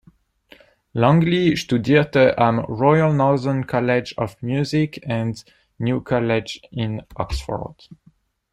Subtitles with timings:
[0.95, 5.45] Longley studierte am Royal Northern College of Music and
[5.77, 7.87] New College in Oxford.